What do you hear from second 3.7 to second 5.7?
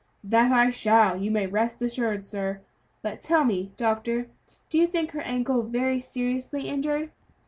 doctor, do you think her ankle